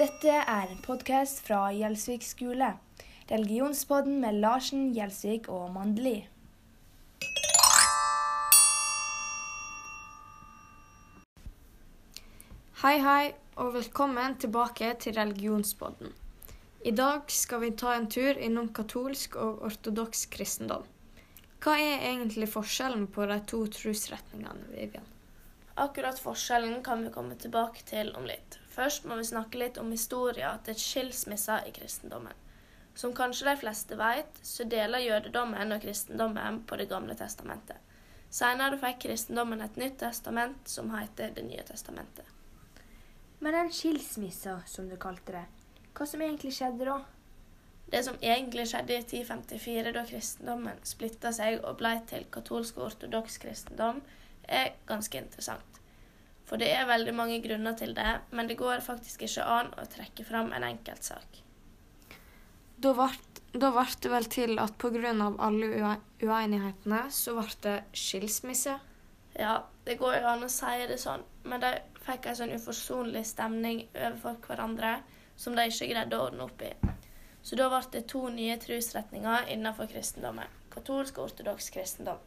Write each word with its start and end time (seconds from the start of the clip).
Dette 0.00 0.32
er 0.32 0.70
en 0.72 0.78
podkast 0.80 1.42
fra 1.44 1.66
Gjelsvik 1.76 2.22
skole. 2.24 2.70
Religionspodden 3.28 4.14
med 4.22 4.38
Larsen, 4.40 4.86
Gjelsvik 4.96 5.50
og 5.52 5.66
Mandeli. 5.74 6.22
Hei, 12.80 12.94
hei, 13.04 13.34
og 13.60 13.74
velkommen 13.74 14.38
tilbake 14.40 14.94
til 15.04 15.18
religionspodden. 15.20 16.16
I 16.80 16.94
dag 16.96 17.28
skal 17.28 17.60
vi 17.66 17.70
ta 17.84 17.92
en 17.98 18.08
tur 18.08 18.40
innom 18.40 18.72
katolsk 18.72 19.36
og 19.36 19.60
ortodoks 19.68 20.24
kristendom. 20.32 20.88
Hva 21.60 21.76
er 21.76 22.08
egentlig 22.14 22.48
forskjellen 22.54 23.04
på 23.12 23.28
de 23.28 23.36
to 23.52 23.66
trosretningene, 23.76 24.64
Vivian? 24.72 25.12
Akkurat 25.76 26.24
forskjellen 26.24 26.80
kan 26.88 27.04
vi 27.04 27.12
komme 27.12 27.36
tilbake 27.36 27.84
til 27.92 28.16
om 28.16 28.24
litt. 28.32 28.59
Først 28.70 29.04
må 29.04 29.16
vi 29.18 29.26
snakke 29.26 29.58
litt 29.58 29.78
om 29.82 29.90
historien 29.90 30.62
til 30.64 30.78
skilsmisser 30.78 31.66
i 31.66 31.74
kristendommen. 31.74 32.34
Som 32.94 33.14
kanskje 33.14 33.48
de 33.48 33.56
fleste 33.58 33.98
vet, 33.98 34.40
så 34.42 34.66
deler 34.68 35.02
jødedommen 35.02 35.72
og 35.72 35.82
kristendommen 35.82 36.62
på 36.66 36.76
Det 36.76 36.88
gamle 36.88 37.14
testamentet. 37.18 37.78
Senere 38.30 38.78
fikk 38.78 39.00
kristendommen 39.06 39.62
et 39.64 39.78
nytt 39.80 39.98
testament 39.98 40.68
som 40.68 40.92
heter 40.94 41.32
Det 41.34 41.44
nye 41.44 41.62
testamentet. 41.66 42.26
Men 43.40 43.56
den 43.56 43.72
skilsmissa, 43.72 44.60
som 44.66 44.88
du 44.88 44.96
kalte 45.00 45.32
det, 45.32 45.46
hva 45.96 46.06
som 46.06 46.22
egentlig 46.22 46.52
skjedde 46.54 46.86
da? 46.86 46.98
Det 47.90 48.04
som 48.06 48.18
egentlig 48.22 48.68
skjedde 48.70 48.94
i 48.94 49.02
1054, 49.02 49.92
da 49.96 50.04
kristendommen 50.06 50.78
splitta 50.86 51.32
seg 51.34 51.58
og 51.64 51.80
ble 51.80 51.96
til 52.06 52.28
katolsk 52.30 52.78
og 52.78 52.92
ortodoks 52.92 53.40
kristendom, 53.42 53.98
er 54.46 54.76
ganske 54.86 55.18
interessant. 55.18 55.79
For 56.50 56.58
det 56.58 56.72
er 56.74 56.88
veldig 56.88 57.12
mange 57.14 57.38
grunner 57.44 57.76
til 57.78 57.94
det, 57.94 58.16
men 58.34 58.48
det 58.50 58.58
går 58.58 58.82
faktisk 58.82 59.22
ikke 59.22 59.46
an 59.46 59.70
å 59.78 59.86
trekke 59.86 60.24
fram 60.26 60.50
en 60.50 60.66
enkeltsak. 60.66 61.44
Da 62.82 62.94
ble 62.96 63.84
det 64.02 64.10
vel 64.10 64.26
til 64.32 64.58
at 64.58 64.74
pga. 64.82 65.12
alle 65.38 65.96
uenighetene, 66.22 67.04
så 67.10 67.36
ble 67.38 67.54
det 67.62 67.76
skilsmisse. 67.94 68.78
Ja, 69.38 69.62
det 69.84 69.98
går 70.00 70.16
jo 70.16 70.26
an 70.32 70.42
å 70.42 70.50
si 70.50 70.86
det 70.90 70.98
sånn, 70.98 71.22
men 71.44 71.62
de 71.62 71.70
fikk 72.02 72.26
en 72.26 72.36
sånn 72.40 72.56
uforsonlig 72.56 73.24
stemning 73.30 73.84
overfor 73.94 74.40
hverandre 74.48 74.96
som 75.36 75.54
de 75.54 75.68
ikke 75.70 75.92
greide 75.92 76.18
å 76.18 76.26
ordne 76.26 76.48
opp 76.48 76.66
i. 76.66 76.72
Så 77.42 77.56
da 77.56 77.70
ble 77.70 77.84
det 77.94 78.08
to 78.10 78.26
nye 78.28 78.58
trosretninger 78.58 79.48
innenfor 79.54 79.86
kristendommen. 79.92 80.50
Katolsk 80.74 81.18
og 81.18 81.30
ortodoks 81.30 81.70
kristendom. 81.70 82.18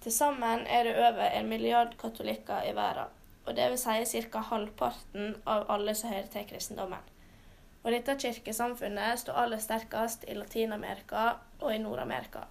Til 0.00 0.14
sammen 0.14 0.62
er 0.66 0.86
det 0.86 0.94
over 0.94 1.26
en 1.26 1.50
milliard 1.50 1.96
katolikker 1.98 2.70
i 2.70 2.74
verden. 2.76 3.17
Og 3.48 3.56
det 3.56 3.70
vil 3.72 3.80
si 3.80 4.22
ca. 4.28 4.42
halvparten 4.50 5.38
av 5.48 5.64
alle 5.72 5.94
som 5.96 6.12
hører 6.12 6.28
til 6.32 6.44
kristendommen. 6.50 7.06
Og 7.82 7.94
dette 7.94 8.18
kirkesamfunnet 8.20 9.22
står 9.22 9.38
aller 9.40 9.60
sterkest 9.62 10.26
i 10.28 10.36
Latin-Amerika 10.36 11.22
og 11.62 11.72
i 11.72 11.78
Nord-Amerika. 11.80 12.44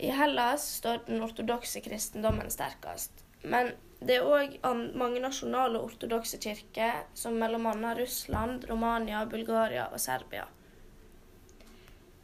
I 0.00 0.08
Hellas 0.16 0.64
står 0.78 1.04
den 1.06 1.22
ortodokse 1.22 1.82
kristendommen 1.84 2.48
sterkest. 2.50 3.20
Men 3.42 3.74
det 4.00 4.16
er 4.16 4.26
òg 4.26 4.56
mange 4.98 5.20
nasjonale 5.22 5.78
ortodokse 5.84 6.40
kirker, 6.42 7.04
som 7.14 7.36
bl.a. 7.36 7.94
Russland, 8.00 8.64
Romania, 8.70 9.26
Bulgaria 9.30 9.90
og 9.92 10.00
Serbia. 10.00 10.48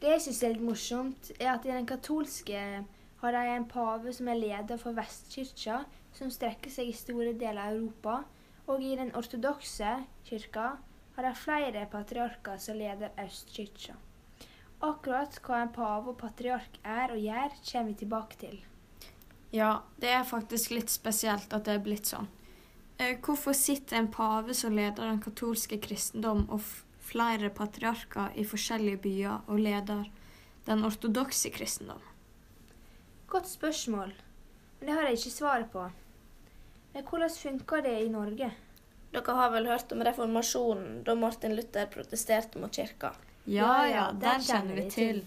Det 0.01 0.15
jeg 0.15 0.23
syns 0.25 0.41
er 0.43 0.55
litt 0.55 0.65
morsomt, 0.65 1.31
er 1.37 1.53
at 1.53 1.67
i 1.67 1.75
den 1.75 1.87
katolske 1.87 2.63
har 3.21 3.35
de 3.35 3.55
en 3.55 3.67
pave 3.67 4.13
som 4.15 4.27
er 4.31 4.39
leder 4.39 4.79
for 4.79 4.95
Vestkirka, 4.95 5.83
som 6.15 6.31
strekker 6.31 6.71
seg 6.71 6.91
i 6.91 6.95
store 6.95 7.33
deler 7.33 7.61
av 7.65 7.75
Europa. 7.75 8.21
Og 8.69 8.83
i 8.85 8.93
den 8.95 9.11
ortodokse 9.17 9.95
kirka 10.27 10.75
har 11.15 11.25
de 11.25 11.33
flere 11.35 11.85
patriarker 11.91 12.59
som 12.61 12.77
leder 12.79 13.11
Østkirka. 13.19 13.97
Akkurat 14.79 15.35
hva 15.43 15.63
en 15.65 15.71
pave 15.75 16.13
og 16.13 16.19
patriark 16.21 16.77
er 16.87 17.11
og 17.11 17.19
gjør, 17.19 17.55
kommer 17.71 17.91
vi 17.91 17.97
tilbake 17.99 18.39
til. 18.39 18.59
Ja, 19.51 19.81
det 19.99 20.13
er 20.13 20.23
faktisk 20.23 20.71
litt 20.71 20.93
spesielt 20.93 21.51
at 21.51 21.65
det 21.65 21.75
er 21.75 21.83
blitt 21.83 22.07
sånn. 22.07 22.29
Eh, 22.99 23.17
Hvorfor 23.19 23.57
sitter 23.57 23.97
en 23.97 24.11
pave 24.13 24.53
som 24.55 24.75
leder 24.77 25.09
den 25.09 25.19
katolske 25.23 25.81
kristendom 25.81 26.45
og 26.53 26.63
flere 27.09 27.49
patriarker 27.49 28.37
i 28.37 28.45
forskjellige 28.47 29.01
byer 29.03 29.49
og 29.49 29.59
leder 29.59 30.05
den 30.69 30.85
ortodokse 30.87 31.51
kristendom? 31.51 32.03
Godt 33.29 33.47
spørsmål, 33.47 34.13
men 34.79 34.87
det 34.87 34.95
har 34.95 35.05
jeg 35.05 35.19
ikke 35.19 35.31
svaret 35.31 35.71
på. 35.71 35.83
Men 36.93 37.03
hvordan 37.05 37.29
funker 37.29 37.83
det 37.85 37.95
i 38.01 38.09
Norge? 38.09 38.51
Dere 39.13 39.35
har 39.37 39.51
vel 39.53 39.67
hørt 39.69 39.91
om 39.93 40.01
reformasjonen, 40.05 41.03
da 41.05 41.13
Martin 41.17 41.53
Luther 41.57 41.85
protesterte 41.93 42.61
mot 42.61 42.73
kirka? 42.73 43.11
Ja, 43.45 43.85
ja, 43.89 44.07
den 44.13 44.41
kjenner 44.45 44.81
vi 44.81 44.87
til. 44.89 45.21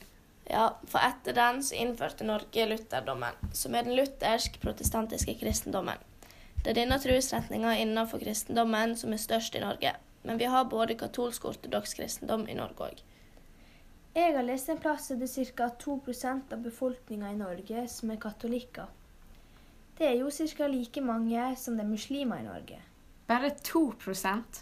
Ja, 0.50 0.72
for 0.90 0.98
etter 1.02 1.36
den 1.36 1.62
så 1.62 1.78
innførte 1.78 2.26
Norge 2.26 2.66
lutherdommen, 2.66 3.38
som 3.54 3.74
er 3.78 3.86
den 3.86 3.94
luthersk-protestantiske 3.98 5.36
kristendommen. 5.38 6.02
Det 6.62 6.72
er 6.72 6.80
denne 6.82 6.98
trosretninga 7.02 7.76
innenfor 7.82 8.22
kristendommen 8.22 8.96
som 8.98 9.14
er 9.14 9.22
størst 9.22 9.54
i 9.58 9.62
Norge, 9.62 9.94
men 10.26 10.38
vi 10.42 10.50
har 10.50 10.66
både 10.70 10.98
katolsk 10.98 11.46
og 11.46 11.56
ortodoks 11.56 11.94
kristendom 11.98 12.48
i 12.50 12.58
Norge 12.58 12.90
òg. 12.90 13.02
Jeg 14.12 14.34
har 14.36 14.44
lest 14.44 14.68
en 14.68 14.80
plass 14.80 15.10
at 15.10 15.22
det 15.22 15.30
er 15.40 15.52
ca. 15.56 15.70
2% 15.80 16.52
av 16.52 16.60
befolkninga 16.60 17.30
i 17.32 17.38
Norge 17.38 17.86
som 17.88 18.10
er 18.12 18.20
katolikker. 18.20 18.90
Det 19.96 20.04
er 20.04 20.18
jo 20.20 20.28
ca. 20.30 20.66
like 20.68 21.00
mange 21.00 21.46
som 21.56 21.78
det 21.78 21.86
er 21.86 21.88
muslimer 21.88 22.42
i 22.42 22.48
Norge. 22.48 22.80
Bare 23.26 23.54
2% 23.56 24.60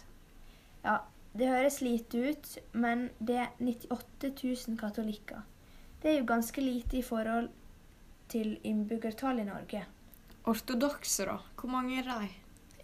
Ja, 0.85 0.97
det 1.33 1.47
høres 1.47 1.81
lite 1.81 2.17
ut, 2.29 2.57
men 2.71 3.09
det 3.19 3.37
er 3.43 3.49
98 3.59 4.31
000 4.67 4.79
katolikker. 4.79 5.43
Det 6.01 6.11
er 6.11 6.19
jo 6.19 6.25
ganske 6.25 6.61
lite 6.61 6.97
i 6.97 7.03
forhold 7.05 7.49
til 8.29 8.57
innbyggertallet 8.63 9.43
i 9.43 9.49
Norge. 9.51 9.85
Ortodokse, 10.47 11.25
da? 11.27 11.37
Hvor 11.59 11.69
mange 11.69 11.99
er 11.99 12.07
de? 12.07 12.29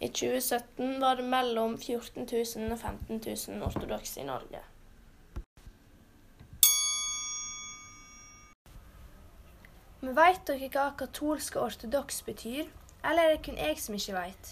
I 0.00 0.08
2017 0.08 1.00
var 1.00 1.16
det 1.16 1.24
mellom 1.24 1.78
14 1.78 2.28
000 2.28 2.72
og 2.72 2.78
15 2.78 3.22
000 3.26 3.62
ortodokse 3.66 4.20
i 4.20 4.28
Norge. 4.28 4.60
Men 10.00 10.14
veit 10.14 10.44
dere 10.46 10.68
hva 10.70 10.86
katolsk 10.98 11.56
og 11.58 11.72
ortodoks 11.72 12.22
betyr? 12.26 12.68
Eller 13.02 13.24
er 13.24 13.36
det 13.36 13.44
kun 13.46 13.58
jeg 13.58 13.78
som 13.82 13.96
ikke 13.98 14.14
veit? 14.14 14.50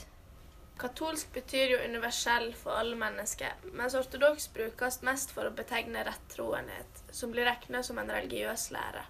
Katolsk 0.76 1.30
betyr 1.32 1.70
jo 1.72 1.76
universell 1.86 2.50
for 2.58 2.76
alle 2.76 2.98
mennesker, 3.00 3.54
mens 3.78 3.94
ortodoks 3.96 4.50
brukes 4.52 4.98
mest 5.06 5.30
for 5.32 5.48
å 5.48 5.54
betegne 5.56 6.02
rettroenhet, 6.04 7.00
som 7.14 7.30
blir 7.32 7.48
regnet 7.48 7.86
som 7.86 7.96
en 8.02 8.10
religiøs 8.12 8.66
lære. 8.74 9.06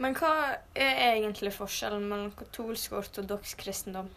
Men 0.00 0.16
hva 0.18 0.32
er 0.74 1.00
egentlig 1.06 1.54
forskjellen 1.56 2.04
mellom 2.08 2.34
katolsk 2.36 2.92
og 2.92 3.04
ortodoks 3.04 3.54
kristendom? 3.62 4.10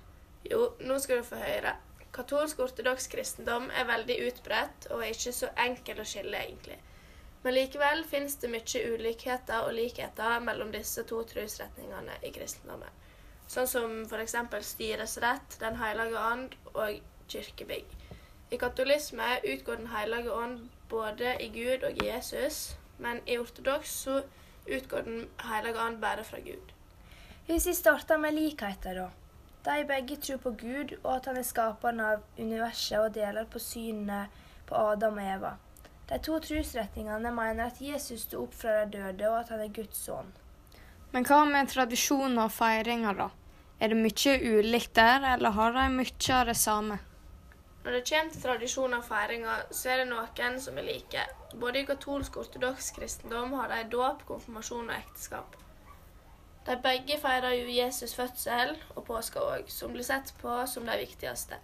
Jo, 0.50 0.74
nå 0.84 0.97
skal 1.00 1.22
du 1.22 1.28
få 1.28 1.40
høre. 1.40 1.78
Katolsk 2.13 2.59
ortodoks 2.66 3.08
kristendom 3.13 3.69
er 3.72 3.88
veldig 3.88 4.18
utbredt 4.28 4.90
og 4.92 5.06
er 5.06 5.13
ikke 5.13 5.38
så 5.38 5.53
enkel 5.68 6.02
å 6.03 6.08
skille, 6.08 6.40
egentlig. 6.40 6.81
Men 7.44 7.54
likevel 7.54 8.04
finnes 8.08 8.36
det 8.40 8.50
mye 8.52 8.84
ulikheter 8.94 9.66
og 9.68 9.76
likheter 9.76 10.40
mellom 10.40 10.72
disse 10.72 11.04
to 11.08 11.24
trosretningene 11.28 12.16
i 12.24 12.31
kristendommen. 12.36 13.02
Sånn 13.52 13.68
som 13.68 13.98
f.eks. 14.08 14.38
styresrett, 14.64 15.58
Den 15.59 15.76
hellige 15.81 16.20
ånd 16.20 16.56
og 16.74 17.02
kirkebygg. 17.28 17.90
I 18.52 18.58
katolisme 18.58 19.40
utgår 19.44 19.81
Den 19.81 19.92
hellige 19.92 20.31
ånd 20.31 20.70
både 20.90 21.36
i 21.42 21.50
Gud 21.50 21.84
og 21.84 22.00
i 22.00 22.08
Jesus, 22.08 22.78
men 22.98 23.20
i 23.28 23.38
ortodoks 23.38 23.92
så 24.06 24.22
utgår 24.66 25.04
Den 25.10 25.28
hellige 25.44 25.84
ånd 25.88 26.00
bare 26.00 26.24
fra 26.24 26.40
Gud. 26.40 26.72
Hvis 27.46 27.68
vi 27.68 27.74
starter 27.74 28.18
med 28.18 28.34
likheter, 28.34 28.94
da. 28.94 29.10
De 29.66 29.84
begge 29.88 30.16
tror 30.16 30.38
på 30.38 30.51
Gud 30.51 30.96
og 31.04 31.16
at 31.16 31.25
han 31.25 31.38
er 31.38 31.48
skaperen 31.48 32.00
av 32.00 32.24
universet 32.38 33.00
og 33.00 33.13
deler 33.16 33.46
på 33.51 33.60
synet 33.60 34.31
på 34.68 34.75
Adam 34.75 35.19
og 35.19 35.30
Eva. 35.36 35.54
De 36.09 36.19
to 36.19 36.39
trosretningene 36.44 37.31
mener 37.31 37.69
at 37.71 37.79
Jesus 37.81 38.25
sto 38.27 38.44
opp 38.44 38.57
fra 38.59 38.83
de 38.83 38.91
døde, 38.97 39.29
og 39.29 39.39
at 39.39 39.53
han 39.53 39.63
er 39.63 39.71
Guds 39.75 40.03
sønn. 40.05 40.33
Men 41.13 41.25
hva 41.29 41.44
med 41.45 41.71
tradisjoner 41.71 42.47
og 42.47 42.51
feiringer, 42.51 43.15
da? 43.15 43.29
Er 43.79 43.91
det 43.91 44.00
mye 44.00 44.38
ulikt 44.57 44.95
der, 44.95 45.25
eller 45.33 45.55
har 45.55 45.73
de 45.75 45.88
mye 45.94 46.35
av 46.35 46.47
det 46.50 46.57
samme? 46.57 47.00
Når 47.83 47.91
det 47.91 48.03
kommer 48.09 48.31
til 48.31 48.41
tradisjoner 48.41 49.01
og 49.01 49.07
feiringer, 49.07 49.65
så 49.71 49.89
er 49.91 49.97
det 50.01 50.07
noen 50.11 50.59
som 50.63 50.77
er 50.79 50.88
like. 50.88 51.25
Både 51.59 51.81
i 51.81 51.88
katolsk 51.88 52.38
og 52.38 52.45
ortodoks 52.45 52.91
kristendom 52.95 53.53
har 53.59 53.67
de 53.73 53.83
dåp, 53.91 54.23
konfirmasjon 54.27 54.88
og 54.89 54.95
ekteskap. 54.95 55.57
De 56.65 56.77
begge 56.79 57.17
feirer 57.19 57.57
jo 57.57 57.75
Jesus' 57.75 58.15
fødsel 58.15 58.77
og 58.95 59.03
påske 59.09 59.39
òg, 59.39 59.67
som 59.67 59.91
blir 59.91 60.07
sett 60.07 60.31
på 60.39 60.61
som 60.67 60.88
de 60.88 60.95
viktigste. 61.01 61.59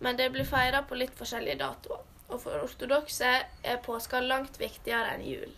Men 0.00 0.16
det 0.16 0.28
blir 0.32 0.44
feira 0.44 0.82
på 0.84 0.98
litt 1.00 1.16
forskjellige 1.16 1.62
datoer. 1.62 2.04
Og 2.30 2.38
for 2.40 2.62
ortodokse 2.62 3.30
er 3.64 3.82
påska 3.82 4.20
langt 4.22 4.60
viktigere 4.60 5.16
enn 5.16 5.26
jul. 5.26 5.52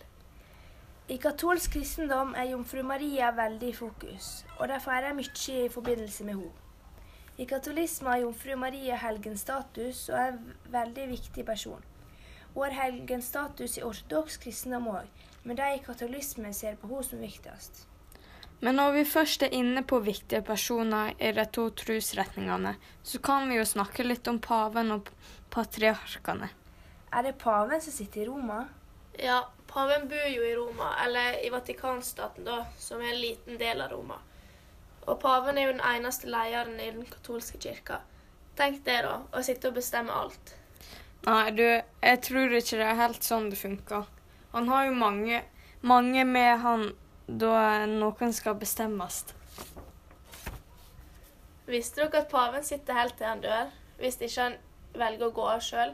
I 1.11 1.17
katolsk 1.21 1.75
kristendom 1.75 2.33
er 2.39 2.47
jomfru 2.53 2.81
Maria 2.87 3.29
veldig 3.35 3.69
i 3.69 3.75
fokus, 3.75 4.45
og 4.57 4.69
de 4.71 4.77
feirer 4.81 5.13
mye 5.13 5.65
i 5.65 5.69
forbindelse 5.69 6.23
med 6.25 6.39
henne. 6.39 6.59
I 7.37 7.45
katolisme 7.49 8.09
har 8.09 8.21
jomfru 8.21 8.55
Maria 8.61 8.95
helgens 9.01 9.41
status 9.41 10.05
og 10.09 10.17
er 10.19 10.31
en 10.31 10.53
veldig 10.71 11.07
viktig 11.09 11.45
person. 11.45 11.81
Hun 12.53 12.63
har 12.63 12.75
helgens 12.83 13.25
status 13.33 13.77
i 13.77 13.83
ortodoks 13.83 14.37
kristendom 14.37 14.87
òg, 14.93 15.09
men 15.43 15.57
de 15.57 15.69
i 15.75 15.81
katolisme 15.85 16.53
ser 16.53 16.77
på 16.79 16.87
henne 16.87 17.09
som 17.09 17.25
viktigst. 17.25 17.87
Men 18.63 18.79
når 18.79 18.91
vi 18.95 19.05
først 19.11 19.43
er 19.43 19.55
inne 19.57 19.83
på 19.83 19.99
viktige 19.99 20.41
personer 20.45 21.11
i 21.19 21.33
de 21.35 21.43
to 21.51 21.67
trosretningene, 21.83 22.77
så 23.03 23.19
kan 23.19 23.49
vi 23.49 23.57
jo 23.57 23.65
snakke 23.67 24.05
litt 24.07 24.29
om 24.31 24.39
paven 24.39 24.93
og 24.95 25.09
patriarkene. 25.51 26.47
Er 27.13 27.23
det 27.23 27.37
paven 27.37 27.81
som 27.81 27.93
sitter 27.93 28.21
i 28.21 28.25
Roma? 28.25 28.63
Ja, 29.21 29.49
paven 29.67 30.07
bor 30.09 30.29
jo 30.29 30.43
i 30.43 30.55
Roma, 30.55 30.95
eller 31.05 31.45
i 31.45 31.49
Vatikanstaten, 31.53 32.45
da, 32.47 32.63
som 32.79 33.01
er 33.01 33.11
en 33.11 33.19
liten 33.21 33.59
del 33.61 33.81
av 33.85 33.91
Roma. 33.91 34.17
Og 35.05 35.19
paven 35.21 35.57
er 35.57 35.67
jo 35.67 35.75
den 35.75 35.83
eneste 35.85 36.31
lederen 36.31 36.79
i 36.81 36.89
den 36.95 37.05
katolske 37.05 37.59
kirka. 37.61 37.99
Tenk 38.57 38.81
det, 38.87 39.03
da, 39.05 39.19
å 39.29 39.43
sitte 39.45 39.69
og 39.69 39.77
bestemme 39.77 40.15
alt. 40.15 40.55
Nei, 41.27 41.51
du, 41.53 41.63
jeg 41.63 42.21
tror 42.25 42.57
ikke 42.57 42.79
det 42.81 42.87
er 42.89 43.01
helt 43.03 43.27
sånn 43.27 43.51
det 43.51 43.61
funker. 43.61 44.09
Han 44.55 44.73
har 44.73 44.87
jo 44.89 44.95
mange, 44.97 45.43
mange 45.85 46.25
med 46.25 46.65
han 46.65 46.89
da 47.27 47.85
noen 47.93 48.33
skal 48.33 48.57
bestemmes. 48.57 49.21
Visste 51.69 52.01
dere 52.01 52.25
at 52.25 52.33
paven 52.33 52.65
sitter 52.65 52.97
helt 52.97 53.15
til 53.21 53.29
han 53.29 53.45
dør, 53.45 53.69
hvis 54.01 54.17
ikke 54.17 54.49
han 54.49 54.57
velger 54.97 55.29
å 55.29 55.35
gå 55.37 55.45
av 55.53 55.61
sjøl? 55.63 55.93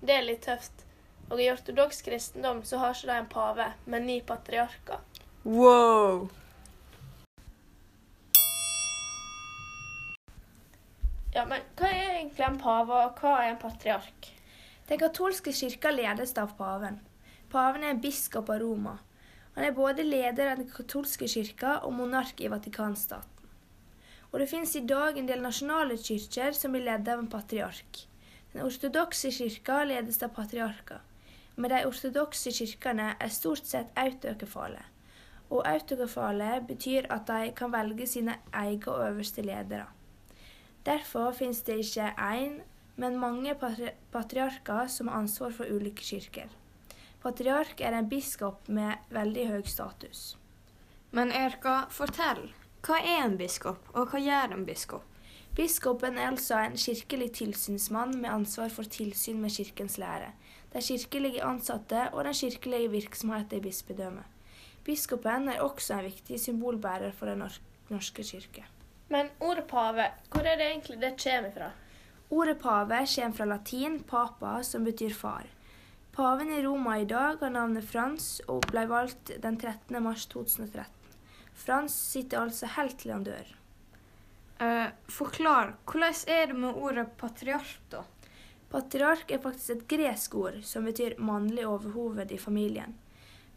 Det 0.00 0.14
er 0.14 0.26
litt 0.26 0.44
tøft. 0.46 0.84
Og 1.28 1.40
i 1.42 1.48
ortodoks 1.52 2.00
kristendom 2.06 2.62
så 2.64 2.78
har 2.80 2.94
ikke 2.94 3.10
de 3.10 3.16
en 3.20 3.32
pave, 3.32 3.70
men 3.84 4.06
ni 4.08 4.20
patriarker. 4.24 5.02
Wow! 5.44 6.28
Ja, 11.34 11.44
men 11.44 11.66
hva 11.76 11.90
er 11.92 12.14
egentlig 12.16 12.46
en 12.46 12.56
pave, 12.62 13.02
og 13.04 13.20
hva 13.20 13.34
er 13.42 13.52
en 13.52 13.60
patriark? 13.60 14.30
Den 14.88 15.00
katolske 15.02 15.52
kirka 15.52 15.92
ledes 15.92 16.32
av 16.40 16.54
paven. 16.56 17.02
Paven 17.52 17.84
er 17.84 17.92
en 17.92 18.00
biskop 18.00 18.48
av 18.48 18.62
Roma. 18.62 18.96
Han 19.54 19.66
er 19.66 19.76
både 19.76 20.06
leder 20.06 20.52
av 20.52 20.62
den 20.62 20.70
katolske 20.72 21.28
kirka 21.28 21.80
og 21.84 21.92
monark 21.98 22.40
i 22.40 22.48
Vatikanstaten. 22.48 23.50
Og 24.30 24.40
det 24.40 24.48
finnes 24.50 24.74
i 24.76 24.84
dag 24.88 25.16
en 25.16 25.28
del 25.28 25.40
nasjonale 25.44 25.96
kirker 26.00 26.56
som 26.56 26.72
blir 26.72 26.84
ledet 26.86 27.12
av 27.12 27.22
en 27.22 27.30
patriark. 27.32 28.04
Den 28.52 28.64
ortodokse 28.64 29.30
kirka 29.30 29.82
ledes 29.84 30.22
av 30.22 30.32
patriarker, 30.36 31.02
men 31.56 31.70
de 31.70 31.82
ortodokse 31.86 32.52
kirkene 32.54 33.10
er 33.20 33.34
stort 33.34 33.66
sett 33.68 33.92
autokefale. 33.98 34.82
Og 35.50 35.64
autokefale 35.68 36.58
betyr 36.68 37.08
at 37.12 37.28
de 37.28 37.52
kan 37.56 37.72
velge 37.72 38.06
sine 38.06 38.38
egne 38.52 38.96
øverste 39.08 39.42
ledere. 39.42 39.86
Derfor 40.84 41.32
finnes 41.32 41.62
det 41.62 41.78
ikke 41.82 42.12
én, 42.16 42.60
men 42.96 43.18
mange 43.20 43.54
patri 43.54 43.90
patriarker 44.12 44.86
som 44.86 45.08
har 45.08 45.20
ansvar 45.22 45.52
for 45.52 45.68
ulike 45.68 46.02
kirker. 46.02 46.48
Patriark 47.22 47.80
er 47.80 47.98
en 47.98 48.08
biskop 48.08 48.68
med 48.68 49.10
veldig 49.10 49.48
høy 49.48 49.62
status. 49.66 50.36
Men 51.10 51.32
Erka, 51.32 51.86
fortell. 51.90 52.48
Hva 52.86 53.00
er 53.02 53.24
en 53.24 53.36
biskop, 53.38 53.88
og 53.94 54.12
hva 54.12 54.20
gjør 54.22 54.54
en 54.54 54.66
biskop? 54.66 55.04
Biskopen 55.58 56.14
er 56.14 56.28
altså 56.30 56.60
en 56.62 56.76
kirkelig 56.78 57.32
tilsynsmann 57.34 58.12
med 58.22 58.30
ansvar 58.30 58.68
for 58.70 58.86
tilsyn 58.86 59.40
med 59.42 59.50
kirkens 59.50 59.96
lære, 59.98 60.28
de 60.70 60.82
kirkelige 60.86 61.42
ansatte 61.42 62.04
og 62.12 62.28
den 62.28 62.36
kirkelige 62.40 62.90
virksomheten 62.92 63.58
i 63.58 63.64
bispedømmet. 63.64 64.22
Biskopen 64.86 65.48
er 65.48 65.64
også 65.64 65.98
en 65.98 66.04
viktig 66.04 66.38
symbolbærer 66.40 67.10
for 67.10 67.26
Den 67.26 67.42
norske 67.90 68.22
kirke. 68.22 68.64
Men 69.08 69.32
ordet 69.40 69.64
pave, 69.64 70.06
hvor 70.30 70.46
er 70.46 70.56
det 70.56 70.70
egentlig 70.70 71.00
det 71.00 71.12
kommer 71.24 71.50
fra? 71.50 71.70
Ordet 72.30 72.58
pave 72.58 73.06
kommer 73.16 73.36
fra 73.36 73.44
latin 73.44 74.00
papa, 74.02 74.62
som 74.62 74.84
betyr 74.84 75.14
far. 75.14 75.46
Paven 76.12 76.52
i 76.52 76.66
Roma 76.66 77.00
i 77.00 77.04
dag 77.04 77.38
har 77.40 77.50
navnet 77.50 77.84
Frans 77.84 78.40
og 78.46 78.62
ble 78.70 78.86
valgt 78.88 79.34
den 79.42 79.58
13. 79.58 80.02
mars 80.02 80.26
2013. 80.26 80.86
Frans 81.54 81.92
sitter 81.92 82.40
altså 82.40 82.66
helt 82.76 82.98
til 82.98 83.12
han 83.12 83.24
dør. 83.24 83.57
Uh, 84.58 84.88
forklar, 85.06 85.76
hvordan 85.86 86.14
er 86.26 86.46
det 86.50 86.56
med 86.58 86.74
ordet 86.74 87.06
patriark, 87.16 87.76
da? 87.92 88.02
Patriark 88.68 89.30
er 89.30 89.38
faktisk 89.40 89.70
et 89.70 89.84
gresk 89.88 90.34
ord 90.34 90.56
som 90.66 90.88
betyr 90.88 91.14
mannlig 91.22 91.62
overhoved 91.66 92.32
i 92.34 92.38
familien. 92.42 92.96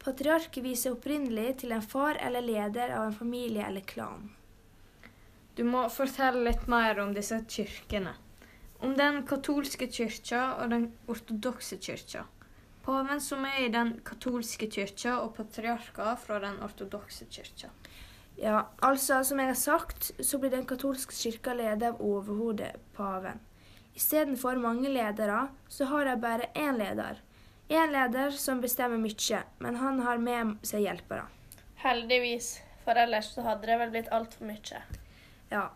Patriark 0.01 0.55
viser 0.63 0.93
opprinnelig 0.95 1.57
til 1.61 1.73
en 1.75 1.81
far 1.81 2.19
eller 2.21 2.45
leder 2.45 2.93
av 2.95 3.09
en 3.09 3.17
familie 3.17 3.65
eller 3.67 3.83
klan. 3.85 4.29
Du 5.55 5.63
må 5.67 5.83
fortelle 5.93 6.45
litt 6.47 6.63
mer 6.71 7.01
om 7.03 7.11
disse 7.13 7.41
kirkene. 7.49 8.13
Om 8.81 8.95
den 8.97 9.19
katolske 9.29 9.89
kirka 9.91 10.45
og 10.61 10.71
den 10.71 10.87
ortodokse 11.11 11.77
kirka. 11.77 12.23
Paven 12.85 13.21
som 13.21 13.43
er 13.45 13.59
i 13.65 13.73
den 13.73 13.97
katolske 14.05 14.69
kirka, 14.71 15.19
og 15.21 15.35
patriarker 15.37 16.15
fra 16.17 16.39
den 16.41 16.57
ortodokse 16.65 17.27
kirka. 17.29 17.69
Ja, 18.41 18.63
altså, 18.81 19.19
som 19.23 19.39
jeg 19.39 19.51
har 19.51 19.57
sagt, 19.59 20.11
så 20.25 20.39
blir 20.41 20.49
den 20.49 20.65
katolske 20.65 21.13
kirka 21.13 21.53
ledet 21.53 21.91
av 21.91 21.99
overhodet 22.01 22.79
paven. 22.97 23.37
Istedenfor 23.93 24.57
mange 24.57 24.89
ledere, 24.89 25.43
så 25.69 25.85
har 25.91 26.07
de 26.09 26.15
bare 26.17 26.47
én 26.57 26.79
leder. 26.79 27.19
Én 27.69 27.93
leder 27.93 28.33
som 28.33 28.63
bestemmer 28.63 28.97
mye, 28.97 29.43
men 29.59 29.77
han 29.77 30.01
har 30.01 30.17
med 30.17 30.55
seg 30.65 30.87
hjelpere. 30.87 31.27
Heldigvis, 31.83 32.55
for 32.81 32.97
ellers 32.97 33.29
så 33.35 33.45
hadde 33.45 33.69
det 33.69 33.77
vel 33.83 33.93
blitt 33.93 34.09
altfor 34.09 34.49
mye. 34.49 34.81
Ja. 35.53 35.67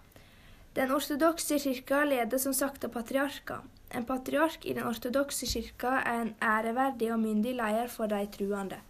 Den 0.75 0.91
ortodokse 0.91 1.59
kirka 1.62 2.01
ledes 2.09 2.44
som 2.44 2.53
sagt 2.53 2.83
av 2.83 2.95
patriarker. 2.97 3.62
En 3.94 4.09
patriark 4.09 4.65
i 4.65 4.73
den 4.73 4.89
ortodokse 4.89 5.45
kirka 5.47 6.00
er 6.01 6.23
en 6.23 6.33
æreverdig 6.41 7.13
og 7.13 7.21
myndig 7.21 7.53
leder 7.62 7.94
for 7.94 8.09
de 8.09 8.25
truende. 8.33 8.81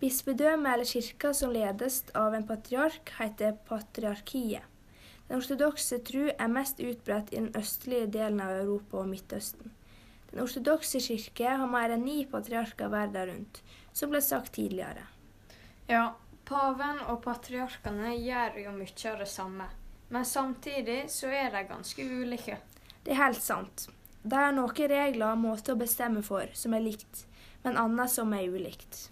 Bispedømmet 0.00 0.72
eller 0.72 0.88
kirka 0.88 1.32
som 1.34 1.52
ledes 1.54 2.02
av 2.18 2.34
en 2.34 2.46
patriark, 2.46 3.14
heter 3.18 3.54
patriarkiet. 3.68 4.66
Den 5.28 5.40
ortodokse 5.40 6.00
tru 6.04 6.26
er 6.28 6.50
mest 6.52 6.82
utbredt 6.84 7.32
i 7.32 7.38
den 7.38 7.54
østlige 7.56 8.10
delen 8.18 8.42
av 8.44 8.52
Europa 8.58 9.00
og 9.00 9.08
Midtøsten. 9.08 9.72
Den 10.30 10.42
ortodokse 10.42 11.00
kirke 11.00 11.54
har 11.56 11.70
mer 11.70 11.94
enn 11.94 12.04
ni 12.04 12.24
patriarker 12.28 12.90
verden 12.92 13.30
rundt, 13.30 13.62
som 13.92 14.12
ble 14.12 14.20
sagt 14.24 14.52
tidligere. 14.58 15.06
Ja, 15.88 16.12
paven 16.44 17.00
og 17.06 17.22
patriarkene 17.24 18.16
gjør 18.18 18.60
jo 18.66 18.76
mye 18.76 19.08
av 19.12 19.22
det 19.22 19.30
samme, 19.30 19.70
men 20.10 20.28
samtidig 20.28 21.04
så 21.12 21.32
er 21.32 21.54
de 21.54 21.64
ganske 21.70 22.04
ulike. 22.04 22.58
Det 23.04 23.14
er 23.14 23.22
helt 23.22 23.42
sant. 23.44 23.88
De 24.24 24.36
har 24.36 24.52
noen 24.56 24.90
regler 24.90 25.30
og 25.30 25.40
måter 25.40 25.74
å 25.74 25.80
bestemme 25.80 26.24
for 26.24 26.50
som 26.56 26.74
er 26.76 26.84
likt, 26.84 27.24
men 27.64 27.80
annet 27.80 28.12
som 28.12 28.32
er 28.36 28.48
ulikt. 28.48 29.08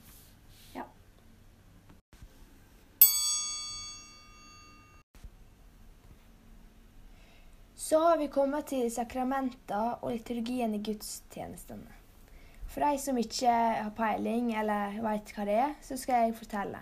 Så 7.92 7.98
har 7.98 8.16
vi 8.16 8.26
kommet 8.32 8.70
til 8.70 8.86
sakramenter 8.88 9.98
og 10.00 10.14
liturgien 10.14 10.72
i 10.72 10.78
gudstjenestene. 10.80 11.90
For 12.64 12.80
de 12.80 13.00
som 13.02 13.18
ikke 13.20 13.52
har 13.52 13.90
peiling 13.98 14.46
eller 14.56 14.96
veit 15.04 15.32
hva 15.36 15.44
det 15.44 15.58
er, 15.60 15.74
så 15.84 15.98
skal 16.00 16.22
jeg 16.22 16.38
fortelle. 16.38 16.80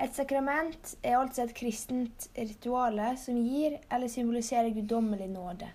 Et 0.00 0.16
sakrament 0.16 0.94
er 1.02 1.18
altså 1.18 1.44
et 1.44 1.52
kristent 1.60 2.30
rituale 2.38 3.12
som 3.20 3.36
gir 3.44 3.76
eller 3.92 4.08
symboliserer 4.08 4.72
guddommelig 4.72 5.28
nåde. 5.36 5.68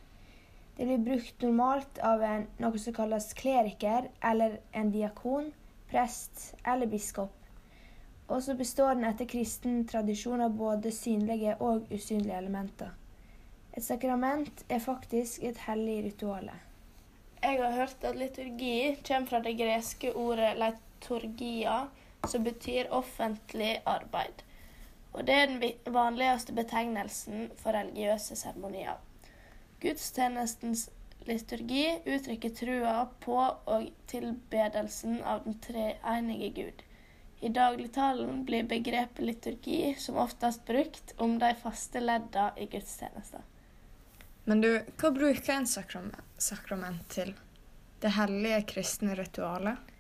Det 0.74 0.90
blir 0.90 1.08
brukt 1.12 1.46
normalt 1.46 2.02
av 2.02 2.26
en, 2.26 2.50
noe 2.58 2.82
som 2.82 2.98
kalles 2.98 3.32
kleriker 3.38 4.10
eller 4.34 4.58
en 4.74 4.94
diakon, 4.98 5.54
prest 5.94 6.56
eller 6.66 6.90
biskop. 6.90 7.38
Og 8.34 8.42
så 8.42 8.58
består 8.58 8.98
den 8.98 9.12
etter 9.14 9.30
kristen 9.30 9.84
tradisjon 9.86 10.42
av 10.42 10.58
både 10.58 10.90
synlige 11.06 11.60
og 11.62 11.86
usynlige 11.94 12.48
elementer. 12.48 12.98
Et 13.78 13.86
sakrament 13.86 14.64
er 14.74 14.80
faktisk 14.82 15.44
et 15.46 15.58
hellig 15.68 16.00
rituale. 16.08 16.54
Jeg 17.44 17.60
har 17.62 17.76
hørt 17.76 18.06
at 18.10 18.16
liturgi 18.18 18.96
kommer 19.06 19.30
fra 19.30 19.40
det 19.46 19.52
greske 19.60 20.14
ordet 20.18 20.56
liturgia, 20.58 21.76
som 22.26 22.44
betyr 22.44 22.90
offentlig 22.90 23.76
arbeid. 23.86 24.42
Og 25.14 25.28
det 25.28 25.36
er 25.36 25.52
den 25.52 25.94
vanligste 25.94 26.56
betegnelsen 26.58 27.52
for 27.60 27.78
religiøse 27.78 28.36
seremonier. 28.40 28.98
Gudstjenestens 29.82 30.88
liturgi 31.30 32.00
uttrykker 32.16 32.56
trua 32.58 32.96
på 33.22 33.38
og 33.46 33.92
tilbedelsen 34.10 35.20
av 35.22 35.44
den 35.46 35.60
treenige 35.68 36.50
Gud. 36.56 36.82
I 37.46 37.54
dagligtalen 37.54 38.42
blir 38.50 38.66
begrepet 38.66 39.22
liturgi 39.26 39.94
som 40.02 40.18
oftest 40.18 40.66
brukt 40.66 41.14
om 41.22 41.38
de 41.38 41.54
faste 41.62 42.02
ledda 42.02 42.48
i 42.58 42.66
gudstjenester. 42.66 43.46
Men 44.48 44.64
du, 44.64 44.70
hva 44.96 45.12
bruker 45.12 45.54
en 45.58 45.68
sakrament, 45.68 46.24
sakrament 46.40 47.04
til? 47.12 47.34
Det 48.00 48.14
hellige 48.16 48.62
kristne 48.72 49.16
ritualet? 49.18 49.94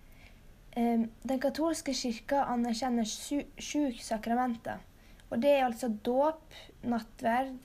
Den 0.77 1.39
katolske 1.41 1.95
kirka 1.97 2.43
anerkjenner 2.53 3.07
sju 3.09 3.81
sakramenter. 3.99 4.79
Og 5.27 5.41
det 5.43 5.51
er 5.57 5.65
altså 5.65 5.89
dåp, 5.89 6.53
nattverd 6.87 7.57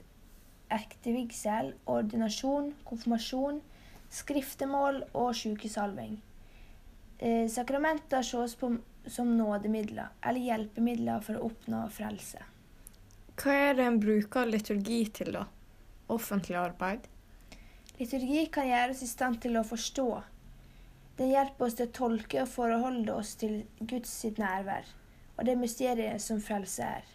ekte 0.73 1.13
vigsel, 1.15 1.71
ordinasjon, 1.89 2.71
konfirmasjon, 2.87 3.61
skriftemål 4.13 5.03
og 5.13 5.33
sykesalving. 5.37 6.17
Eh, 7.19 7.45
sakramenter 7.49 8.25
ses 8.25 8.55
på 8.59 8.73
som 9.07 9.35
nådemidler 9.37 10.11
eller 10.23 10.47
hjelpemidler 10.49 11.23
for 11.23 11.39
å 11.39 11.49
oppnå 11.49 11.85
frelse. 11.93 12.43
Hva 13.39 13.59
er 13.69 13.77
det 13.77 13.87
en 13.87 13.99
bruker 14.01 14.49
liturgi 14.49 15.03
til, 15.15 15.33
da? 15.37 15.47
Offentlig 16.11 16.57
arbeid? 16.59 17.07
Liturgi 17.99 18.47
kan 18.51 18.67
gjøre 18.67 18.95
oss 18.95 19.03
i 19.05 19.07
stand 19.07 19.39
til 19.43 19.55
å 19.59 19.67
forstå. 19.67 20.07
Den 21.19 21.29
hjelper 21.29 21.67
oss 21.67 21.77
til 21.77 21.87
å 21.87 21.95
tolke 21.95 22.41
og 22.41 22.51
forholde 22.51 23.13
oss 23.13 23.35
til 23.39 23.61
Guds 23.79 24.11
sitt 24.23 24.41
nærvær 24.41 24.87
og 25.37 25.45
det 25.47 25.55
mysteriet 25.57 26.21
som 26.21 26.41
frelse 26.41 26.85
er. 26.85 27.05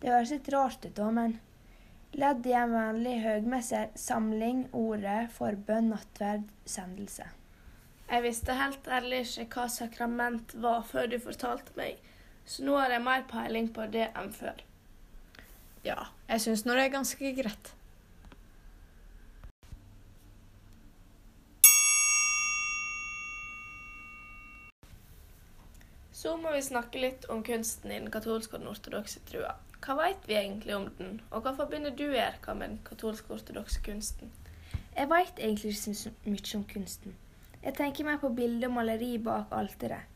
Det 0.00 0.12
høres 0.12 0.32
litt 0.34 0.50
rart 0.52 0.84
ut, 0.84 0.94
da, 0.96 1.08
men 1.12 1.38
ledd 2.16 2.46
i 2.46 2.54
en 2.56 2.74
vanlig 2.74 3.14
høgmesse 3.24 3.78
er 3.78 3.94
samling, 3.98 4.66
ordet, 4.76 5.30
forbønn, 5.34 5.90
nattverd, 5.92 6.46
sendelse. 6.68 7.26
Jeg 8.10 8.24
visste 8.26 8.56
helt 8.58 8.88
ærlig 8.88 9.22
ikke 9.24 9.62
hva 9.62 9.70
sakrament 9.72 10.52
var 10.60 10.84
før 10.88 11.08
du 11.10 11.18
fortalte 11.22 11.72
meg, 11.78 12.00
så 12.44 12.64
nå 12.66 12.76
har 12.76 12.92
jeg 12.92 13.04
mer 13.04 13.24
peiling 13.30 13.70
på 13.72 13.86
det 13.92 14.10
enn 14.12 14.28
før. 14.32 14.60
Ja, 15.84 16.10
jeg 16.28 16.44
syns 16.44 16.64
nå 16.64 16.76
det 16.76 16.86
er 16.86 16.92
ganske 16.96 17.32
greit. 17.36 17.72
Så 26.24 26.38
må 26.40 26.54
vi 26.54 26.62
snakke 26.64 27.00
litt 27.02 27.26
om 27.28 27.42
kunsten 27.44 27.90
i 27.92 27.98
den 27.98 28.08
katolske 28.08 28.56
og 28.56 28.62
den 28.62 28.70
ortodokse 28.70 29.20
trua. 29.28 29.50
Hva 29.84 29.96
veit 29.98 30.22
vi 30.24 30.38
egentlig 30.38 30.72
om 30.72 30.86
den, 30.96 31.18
og 31.28 31.42
hva 31.44 31.50
forbinder 31.58 31.92
du 31.92 32.06
Erika 32.06 32.54
med 32.56 32.70
den 32.70 32.78
katolske 32.86 33.34
ortodokse 33.34 33.82
kunsten? 33.84 34.30
Jeg 34.96 35.10
veit 35.10 35.36
egentlig 35.36 35.74
ikke 35.74 35.92
så 35.98 36.12
mye 36.24 36.54
om 36.56 36.62
kunsten. 36.70 37.18
Jeg 37.60 37.76
tenker 37.76 38.08
mer 38.08 38.16
på 38.22 38.30
bilder 38.38 38.70
og 38.70 38.76
maleri 38.78 39.10
bak 39.26 39.52
alteret. 39.52 40.08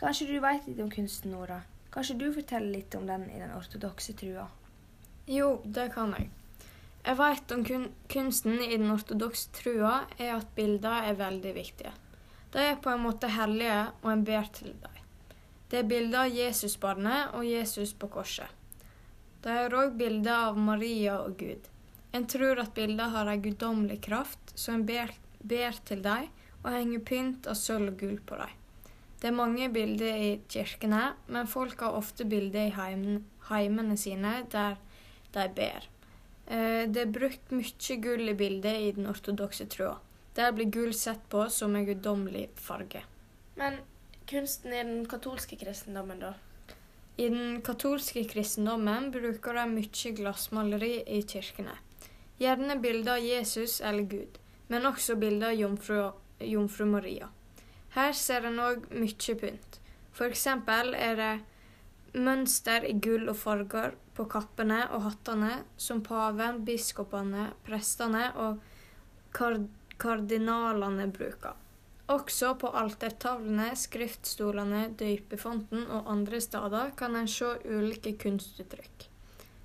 Kanskje 0.00 0.26
du 0.32 0.40
veit 0.42 0.66
litt 0.66 0.80
om 0.82 0.90
kunsten, 0.90 1.30
Nora? 1.30 1.60
Kanskje 1.94 2.16
du 2.18 2.26
forteller 2.34 2.80
litt 2.80 2.96
om 2.98 3.06
den 3.06 3.28
i 3.30 3.38
den 3.38 3.54
ortodokse 3.54 4.16
trua? 4.18 4.48
Jo, 5.30 5.52
det 5.62 5.92
kan 5.94 6.16
jeg. 6.18 6.26
Jeg 7.04 7.20
veit 7.20 7.54
om 7.54 7.62
kun 7.68 7.86
kunsten 8.10 8.58
i 8.66 8.72
den 8.74 8.90
ortodokse 8.90 9.54
trua 9.60 10.00
er 10.18 10.40
at 10.40 10.50
bilder 10.58 11.06
er 11.12 11.22
veldig 11.22 11.54
viktige. 11.54 11.94
De 12.50 12.66
er 12.72 12.82
på 12.82 12.90
en 12.90 13.06
måte 13.06 13.30
hellige, 13.30 13.84
og 14.02 14.10
en 14.16 14.26
ber 14.26 14.50
til 14.58 14.74
dem. 14.74 15.01
Det 15.72 15.78
er 15.80 15.88
bilder 15.88 16.26
av 16.26 16.34
Jesusbarnet 16.36 17.30
og 17.32 17.46
Jesus 17.48 17.94
på 17.96 18.10
korset. 18.12 18.44
Det 19.40 19.52
er 19.56 19.72
òg 19.72 19.94
bilder 19.96 20.50
av 20.50 20.58
Maria 20.60 21.14
og 21.24 21.38
Gud. 21.40 21.64
En 22.12 22.26
tror 22.28 22.58
at 22.60 22.74
bilder 22.76 23.08
har 23.14 23.30
en 23.32 23.40
guddommelig 23.40 24.02
kraft, 24.04 24.52
så 24.52 24.74
en 24.74 24.84
ber, 24.84 25.14
ber 25.40 25.78
til 25.88 26.02
dem 26.04 26.26
og 26.60 26.74
henger 26.74 27.00
pynt 27.08 27.48
av 27.48 27.56
sølv 27.56 27.94
og 27.94 28.02
gull 28.02 28.18
på 28.20 28.36
dem. 28.42 28.52
Det 29.22 29.30
er 29.30 29.38
mange 29.38 29.70
bilder 29.72 30.18
i 30.20 30.30
kirkene, 30.52 31.14
men 31.32 31.48
folk 31.48 31.80
har 31.80 31.96
ofte 31.96 32.26
bilder 32.28 32.66
i 32.68 32.74
heimen, 32.76 33.22
heimene 33.48 33.96
sine 33.96 34.42
der 34.52 34.76
de 35.32 35.46
ber. 35.56 35.86
Eh, 36.52 36.84
det 36.84 37.06
er 37.06 37.14
brukt 37.16 37.54
mye 37.56 37.96
gull 38.04 38.28
i 38.28 38.36
bildet 38.36 38.76
i 38.76 38.92
den 38.92 39.08
ortodokse 39.08 39.64
trua. 39.72 39.96
Der 40.36 40.52
blir 40.52 40.68
gull 40.68 40.92
sett 40.92 41.24
på 41.32 41.46
som 41.48 41.72
en 41.76 41.88
guddommelig 41.88 42.50
farge. 42.60 43.06
Men 43.56 43.80
kunsten 44.28 44.72
i 44.72 44.82
den 44.82 45.06
katolske 45.08 45.56
kristendommen, 45.56 46.20
da? 46.20 46.34
I 47.16 47.28
den 47.28 47.60
katolske 47.64 48.24
kristendommen 48.28 49.10
bruker 49.12 49.58
de 49.58 49.66
mye 49.68 50.12
glassmaleri 50.16 50.94
i 51.06 51.20
kirkene. 51.22 51.76
Gjerne 52.40 52.78
bilder 52.82 53.18
av 53.18 53.26
Jesus 53.26 53.80
eller 53.80 54.08
Gud, 54.08 54.38
men 54.68 54.88
også 54.88 55.16
bilder 55.20 55.52
av 55.52 55.60
jomfru, 55.60 56.00
jomfru 56.40 56.86
Maria. 56.88 57.28
Her 57.92 58.12
ser 58.16 58.48
en 58.48 58.60
òg 58.62 58.88
mye 58.96 59.36
pynt. 59.40 59.78
Eksempel 60.22 60.94
er 60.94 61.16
det 61.18 61.32
mønster 62.14 62.84
i 62.84 62.94
gull 63.00 63.28
og 63.28 63.36
farger 63.40 63.94
på 64.16 64.26
kappene 64.28 64.82
og 64.92 65.06
hattene 65.06 65.62
som 65.80 66.02
paven, 66.04 66.64
biskopene, 66.64 67.50
prestene 67.66 68.28
og 68.36 68.60
kard 69.32 69.68
kardinalene 70.02 71.06
bruker. 71.14 71.54
Også 72.10 72.54
på 72.58 72.66
altertavlene, 72.74 73.70
skriftstolene, 73.78 74.88
døypefonten 74.98 75.86
og 75.86 76.10
andre 76.10 76.40
steder 76.42 76.90
kan 76.98 77.14
en 77.16 77.28
se 77.30 77.54
ulike 77.64 78.16
kunstuttrykk. 78.18 79.06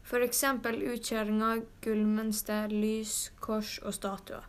F.eks. 0.07 0.43
utkjøringer, 0.63 1.63
gullmønster, 1.83 2.69
lys, 2.71 3.31
kors 3.41 3.79
og 3.83 3.93
statuer. 3.97 4.45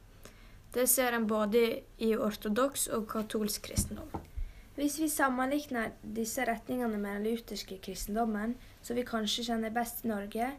Det 0.74 0.84
ser 0.88 1.16
en 1.16 1.26
både 1.26 1.80
i 2.04 2.12
ortodoks 2.14 2.86
og 2.94 3.08
katolsk 3.10 3.70
kristendom. 3.70 4.10
Hvis 4.76 5.00
vi 5.00 5.08
sammenligner 5.08 5.96
disse 6.02 6.44
retningene 6.46 7.00
med 7.00 7.16
den 7.16 7.24
lutherske 7.24 7.80
kristendommen, 7.82 8.54
som 8.82 8.94
vi 8.94 9.02
kanskje 9.02 9.48
kjenner 9.48 9.74
best 9.74 10.04
i 10.04 10.12
Norge, 10.12 10.52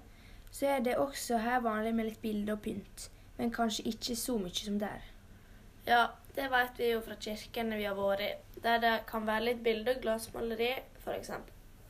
så 0.52 0.66
er 0.74 0.84
det 0.84 0.98
også 0.98 1.38
her 1.46 1.62
vanlig 1.64 1.94
med 1.96 2.10
litt 2.10 2.22
bilde 2.22 2.58
og 2.58 2.66
pynt, 2.66 3.08
men 3.38 3.54
kanskje 3.54 3.88
ikke 3.94 4.18
så 4.20 4.36
mye 4.42 4.58
som 4.58 4.82
der. 4.82 5.06
Ja, 5.90 6.12
det 6.36 6.48
vet 6.54 6.78
vi 6.78 6.92
jo 6.92 7.02
fra 7.02 7.16
kirkene 7.18 7.78
vi 7.80 7.88
har 7.90 7.96
vært 7.98 8.22
i, 8.22 8.30
der 8.62 8.82
det 8.84 8.94
kan 9.10 9.24
være 9.26 9.48
litt 9.48 9.64
bilde- 9.66 9.96
og 9.96 10.04
glassmaleri, 10.04 10.68
f.eks. 11.02 11.32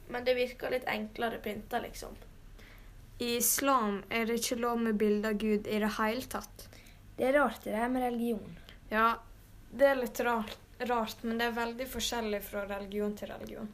Men 0.07 0.23
det 0.23 0.37
virker 0.37 0.71
litt 0.71 0.87
enklere 0.87 1.41
pynta, 1.43 1.81
liksom. 1.83 2.15
I 3.19 3.33
islam 3.41 3.97
er 4.07 4.29
det 4.29 4.37
ikke 4.39 4.61
lov 4.61 4.79
med 4.79 4.95
bilde 5.01 5.33
av 5.33 5.41
Gud 5.41 5.67
i 5.67 5.81
det 5.83 5.91
hele 5.97 6.23
tatt. 6.31 6.69
Det 7.17 7.27
er 7.27 7.35
rart 7.41 7.67
det 7.67 7.75
er 7.75 7.91
med 7.91 8.05
religion. 8.05 8.55
Ja, 8.89 9.09
det 9.75 9.89
er 9.89 9.99
litt 9.99 10.23
rart, 10.23 10.55
rart, 10.87 11.27
men 11.27 11.35
det 11.41 11.49
er 11.49 11.59
veldig 11.59 11.89
forskjellig 11.91 12.39
fra 12.47 12.63
religion 12.71 13.17
til 13.19 13.33
religion. 13.33 13.67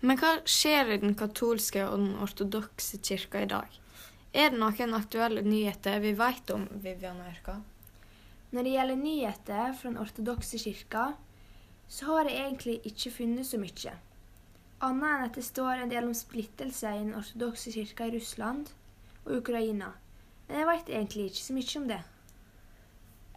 Men 0.00 0.18
hva 0.20 0.36
skjer 0.46 0.92
i 0.94 1.00
den 1.02 1.16
katolske 1.18 1.82
og 1.88 1.98
den 1.98 2.12
ortodokse 2.22 3.00
kirka 3.02 3.42
i 3.42 3.50
dag? 3.50 3.80
Er 4.32 4.52
det 4.52 4.60
noen 4.60 4.94
aktuelle 4.94 5.42
nyheter 5.42 5.98
vi 6.04 6.12
vet 6.14 6.50
om, 6.54 6.68
Vivian 6.84 7.18
Ørka? 7.24 7.56
Erka? 7.56 7.78
Når 8.50 8.64
det 8.64 8.74
gjelder 8.74 8.96
nyheter 8.96 9.72
fra 9.76 9.90
den 9.90 9.98
ortodokse 10.00 10.58
kirka, 10.62 11.06
så 11.88 12.06
har 12.06 12.28
jeg 12.28 12.44
egentlig 12.44 12.76
ikke 12.86 13.10
funnet 13.10 13.48
så 13.48 13.58
mye. 13.60 13.94
Annet 14.86 15.08
enn 15.08 15.24
at 15.26 15.34
det 15.36 15.44
står 15.44 15.82
en 15.82 15.90
del 15.90 16.06
om 16.06 16.14
splittelse 16.14 16.92
i 16.94 17.02
den 17.02 17.16
ortodokse 17.18 17.72
kirka 17.74 18.06
i 18.06 18.14
Russland 18.14 18.70
og 19.24 19.40
Ukraina. 19.40 19.90
Men 20.46 20.62
jeg 20.62 20.68
vet 20.70 20.92
egentlig 20.94 21.26
ikke 21.28 21.44
så 21.44 21.56
mye 21.58 21.80
om 21.82 21.88
det. 21.90 22.00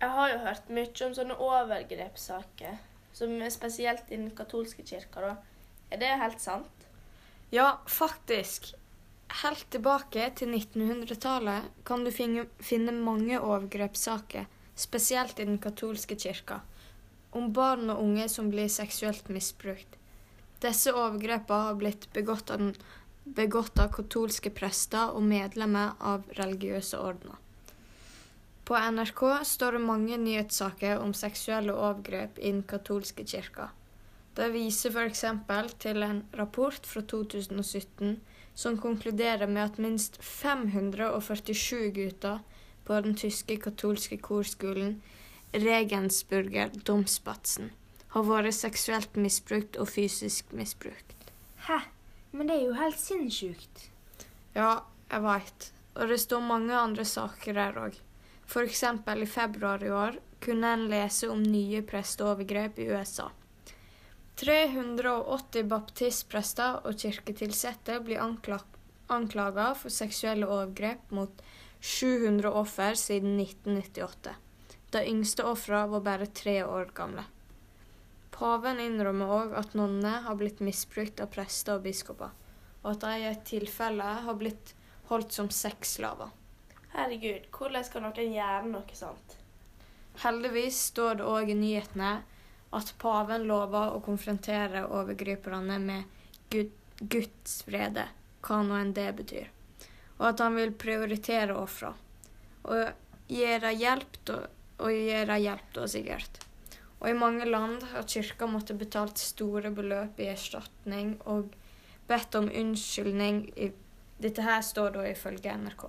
Jeg 0.02 0.10
har 0.18 0.30
jo 0.32 0.42
hørt 0.46 0.70
mye 0.78 1.08
om 1.08 1.16
sånne 1.18 1.40
overgrepssaker, 1.48 2.78
som 3.14 3.34
er 3.42 3.52
spesielt 3.54 4.12
i 4.12 4.20
den 4.20 4.30
katolske 4.38 4.86
kirka. 4.86 5.26
da. 5.26 5.36
Er 5.92 6.00
det 6.00 6.12
helt 6.22 6.40
sant? 6.40 6.86
Ja, 7.52 7.82
faktisk. 7.86 8.72
Helt 9.42 9.66
tilbake 9.72 10.30
til 10.40 10.54
1900-tallet 10.56 11.68
kan 11.88 12.06
du 12.08 12.12
finne, 12.12 12.96
mange 12.96 13.40
overgrepssaker, 13.40 14.48
spesielt 14.76 15.40
i 15.40 15.48
den 15.48 15.60
katolske 15.60 16.16
kirka, 16.16 16.62
om 17.32 17.52
barn 17.56 17.92
og 17.92 18.00
unge 18.04 18.28
som 18.32 18.48
blir 18.52 18.72
seksuelt 18.72 19.28
misbrukt. 19.32 20.00
Disse 20.64 20.94
overgrepene 20.96 21.68
har 21.68 21.80
blitt 21.80 22.08
begått 22.16 22.52
av, 22.56 22.72
begått 23.24 23.80
av 23.80 23.92
katolske 23.96 24.52
prester 24.56 25.12
og 25.16 25.24
medlemmer 25.28 25.96
av 26.00 26.24
religiøse 26.40 27.00
ordener. 27.00 27.36
På 28.64 28.80
NRK 28.80 29.26
står 29.48 29.76
det 29.76 29.84
mange 29.84 30.18
nyhetssaker 30.24 31.04
om 31.04 31.16
seksuelle 31.18 31.76
overgrep 31.76 32.40
i 32.40 32.52
den 32.52 32.64
katolske 32.64 33.28
kirka. 33.28 33.72
Det 34.36 34.48
viser 34.54 34.94
f.eks. 34.96 35.26
til 35.80 36.04
en 36.04 36.24
rapport 36.40 36.86
fra 36.88 37.02
2017 37.02 38.20
som 38.54 38.78
konkluderer 38.78 39.48
med 39.48 39.64
at 39.64 39.80
minst 39.80 40.22
547 40.24 41.92
gutter 41.96 42.40
på 42.88 43.02
den 43.02 43.16
tyske 43.16 43.58
katolske 43.64 44.18
korskolen 44.18 45.02
Regensburger 45.52 46.72
Domsbatzen 46.88 47.72
har 48.12 48.28
vært 48.28 48.56
seksuelt 48.56 49.18
misbrukt 49.20 49.76
og 49.80 49.90
fysisk 49.92 50.52
misbrukt. 50.56 51.32
Hæ? 51.68 51.82
Men 52.32 52.48
det 52.48 52.58
er 52.58 52.66
jo 52.70 52.80
helt 52.80 53.00
sinnssykt. 53.00 53.90
Ja, 54.56 54.84
jeg 55.12 55.24
veit. 55.24 55.68
Og 55.96 56.08
det 56.08 56.20
står 56.24 56.44
mange 56.44 56.76
andre 56.76 57.04
saker 57.08 57.56
der 57.56 57.80
òg. 57.80 58.00
F.eks. 58.48 58.84
i 58.84 59.28
februar 59.28 59.84
i 59.84 59.92
år 59.92 60.20
kunne 60.44 60.74
en 60.74 60.88
lese 60.92 61.28
om 61.32 61.44
nye 61.44 61.84
presteovergrep 61.88 62.80
i 62.80 62.90
USA. 62.92 63.28
380 64.42 65.68
baptistprester 65.70 66.80
og 66.90 66.98
kirketilsatte 66.98 68.00
blir 68.02 68.22
anklaga 68.22 69.68
for 69.78 69.94
seksuelle 69.94 70.48
overgrep 70.50 71.12
mot 71.14 71.44
700 71.78 72.50
offer 72.50 72.98
siden 72.98 73.36
1998. 73.44 74.34
De 74.92 75.04
yngste 75.12 75.46
ofrene 75.46 75.92
var 75.94 76.04
bare 76.08 76.30
tre 76.42 76.56
år 76.66 76.90
gamle. 76.98 77.28
Paven 78.34 78.82
innrømmer 78.82 79.36
òg 79.38 79.54
at 79.62 79.78
nonner 79.78 80.26
har 80.26 80.42
blitt 80.42 80.66
misbrukt 80.66 81.22
av 81.22 81.30
prester 81.38 81.78
og 81.78 81.86
biskoper, 81.86 82.34
og 82.82 82.92
at 82.96 83.06
de 83.06 83.14
i 83.22 83.30
et 83.30 83.46
tilfelle 83.46 84.10
har 84.26 84.42
blitt 84.42 84.74
holdt 85.12 85.38
som 85.38 85.54
sexslaver. 85.54 86.34
Herregud, 86.96 87.46
hvordan 87.54 87.86
skal 87.86 88.08
noen 88.08 88.34
gjøre 88.34 88.74
noe 88.74 88.98
sånt? 88.98 89.38
Heldigvis 90.26 90.82
står 90.90 91.22
det 91.22 91.30
òg 91.30 91.54
i 91.54 91.62
nyhetene 91.62 92.16
at 92.72 92.94
paven 93.02 93.48
lover 93.50 93.96
å 93.96 94.04
konfrontere 94.04 94.86
overgriperne 94.88 95.80
med 95.84 96.28
Gud, 96.52 96.72
Guds 97.02 97.62
vrede, 97.68 98.06
hva 98.46 98.62
nå 98.64 98.78
enn 98.78 98.94
det 98.96 99.10
betyr, 99.18 99.50
og 100.20 100.28
at 100.32 100.44
han 100.44 100.56
vil 100.56 100.74
prioritere 100.78 101.56
ofra. 101.58 101.94
Og 102.70 102.92
dem 103.32 103.68
hjelp, 103.80 104.20
og 104.82 104.92
gjøre 104.92 105.40
hjelp 105.42 105.76
da, 105.76 105.88
sikkert. 105.90 106.42
Og 107.02 107.10
i 107.10 107.18
mange 107.18 107.48
land 107.50 107.82
har 107.96 108.06
kirka 108.06 108.46
måttet 108.46 108.78
betalt 108.78 109.18
store 109.18 109.72
beløp 109.74 110.20
i 110.22 110.30
erstatning 110.30 111.16
og 111.26 111.56
bedt 112.10 112.36
om 112.38 112.46
unnskyldning. 112.46 113.48
I, 113.58 113.72
dette 114.22 114.46
her 114.46 114.62
står 114.62 114.94
da 115.00 115.08
ifølge 115.10 115.56
NRK. 115.64 115.88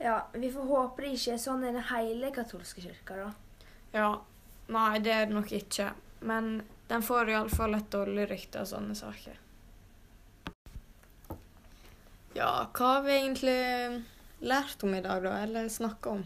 Ja, 0.00 0.22
Vi 0.32 0.50
får 0.52 0.70
håpe 0.70 1.04
det 1.04 1.12
ikke 1.18 1.34
er 1.34 1.42
sånn 1.42 1.64
i 1.64 1.72
den 1.74 1.84
hele 1.90 2.32
katolske 2.34 2.80
kirka, 2.80 3.18
da. 3.20 3.66
Ja, 3.92 4.08
nei, 4.72 4.98
det 5.04 5.12
er 5.12 5.26
det 5.26 5.36
nok 5.36 5.52
ikke. 5.52 5.90
Men 6.24 6.62
den 6.88 7.02
får 7.04 7.32
iallfall 7.32 7.76
et 7.76 7.90
dårlig 7.92 8.28
rykte 8.30 8.62
av 8.62 8.68
sånne 8.70 8.96
saker. 8.96 9.40
Ja, 12.34 12.66
hva 12.74 12.86
har 12.96 13.02
vi 13.04 13.12
egentlig 13.14 13.58
lært 14.44 14.82
om 14.82 14.94
i 14.94 15.02
dag, 15.04 15.22
da? 15.22 15.36
Eller 15.44 15.68
snakka 15.68 16.16
om? 16.16 16.24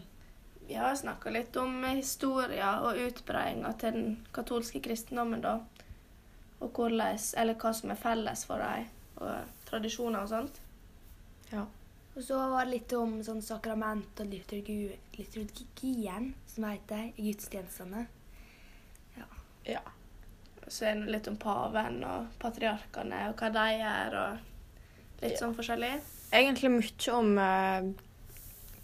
Vi 0.67 0.77
har 0.77 0.95
snakka 0.95 1.29
litt 1.33 1.55
om 1.57 1.83
historia 1.85 2.75
og 2.85 2.97
utbredinga 2.97 3.73
til 3.81 3.95
den 3.95 4.15
katolske 4.33 4.81
kristendommen, 4.85 5.41
da. 5.41 5.59
Og 6.59 6.71
hvordan, 6.75 7.19
eller 7.37 7.57
hva 7.61 7.73
som 7.73 7.93
er 7.93 8.01
felles 8.01 8.45
for 8.45 8.61
dem, 8.61 8.89
og 9.19 9.53
tradisjoner 9.69 10.25
og 10.25 10.31
sånt. 10.31 10.61
Ja. 11.51 11.65
Og 12.15 12.23
så 12.25 12.37
var 12.51 12.65
det 12.65 12.73
litt 12.73 12.93
om 12.97 13.19
sånn 13.23 13.41
sakrament 13.45 14.19
og 14.19 14.29
liturgi, 14.33 14.91
liturgien, 15.17 16.33
som 16.49 16.65
heter, 16.67 17.11
i 17.15 17.29
gudstjenestene. 17.29 18.07
Ja. 19.65 19.81
Så 20.67 20.85
er 20.85 20.95
det 21.01 21.09
litt 21.15 21.27
om 21.27 21.37
paven 21.41 22.03
og 22.05 22.27
patriarkene 22.39 23.23
og 23.31 23.39
hva 23.41 23.49
de 23.55 23.63
gjør, 23.79 24.17
og 24.21 25.21
litt 25.23 25.31
Ja. 25.31 25.37
sånn 25.41 25.55
forskjellig. 25.57 25.95
Egentlig 26.31 26.69
mye 26.71 27.13
om 27.17 27.37
eh, 27.41 27.87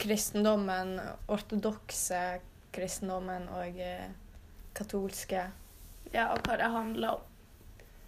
kristendommen, 0.02 1.00
ortodokse 1.32 2.40
kristendommen 2.76 3.48
og 3.56 3.78
eh, 3.80 4.10
katolske. 4.76 5.46
Ja, 6.14 6.32
og 6.34 6.42
hva 6.46 6.58
det 6.60 6.72
handler 6.74 7.16
om. 7.16 7.22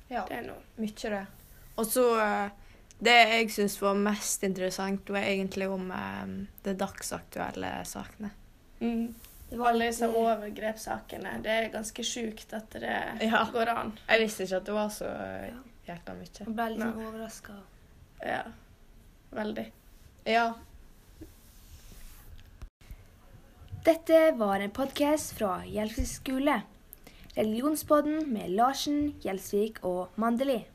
Ja, 0.09 0.25
Det 0.27 0.37
er 0.37 0.47
noe. 0.47 0.63
mye 0.79 1.09
det. 1.13 1.25
Og 1.77 1.85
så 1.85 2.05
eh, 2.19 2.49
Det 2.99 3.13
jeg 3.13 3.49
syns 3.53 3.75
var 3.81 3.93
mest 3.93 4.41
interessant, 4.43 5.09
var 5.13 5.21
egentlig 5.21 5.67
om 5.69 5.91
eh, 5.91 6.25
de 6.63 6.73
dagsaktuelle 6.73 7.85
sakene. 7.85 8.31
Var 8.79 9.13
Alle 9.51 9.85
disse 9.87 10.05
eh, 10.05 10.15
overgrepssakene. 10.19 11.37
Det 11.43 11.51
er 11.51 11.69
ganske 11.71 12.03
sjukt 12.03 12.53
at 12.53 12.69
det 12.71 12.95
Ja. 13.23 13.45
går 13.53 13.69
an. 13.71 13.93
Jeg 14.09 14.19
visste 14.25 14.43
ikke 14.43 14.57
at 14.57 14.65
det 14.65 14.73
var 14.73 14.89
så 14.89 15.05
eh, 15.05 15.47
Ja. 15.47 15.93
jækla 15.93 16.15
mye. 16.19 16.45
Man 16.45 16.55
ble 16.55 16.69
litt 16.69 16.79
liksom 16.79 16.97
Nei. 16.97 17.07
overraska. 17.07 17.53
Ja. 18.25 18.43
Veldig. 19.31 19.71
Ja. 20.25 20.53
Dette 23.85 24.31
var 24.35 24.59
en 24.59 24.71
podkast 24.75 25.33
fra 25.37 25.61
Gjelsvik 25.65 26.07
skole. 26.07 26.61
Religionspodden 27.37 28.25
med 28.33 28.49
Larsen, 28.57 29.13
Gjelsvik 29.23 29.77
og 29.85 30.09
Mandeli. 30.17 30.65